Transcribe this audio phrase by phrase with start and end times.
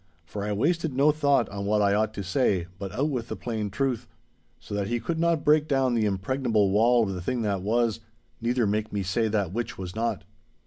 [0.25, 3.35] For I wasted no thought on what I ought to say, but out with the
[3.35, 4.07] plain truth.
[4.59, 7.99] So that he could not break down the impregnable wall of the thing that was,
[8.41, 10.23] neither make me say that which was not.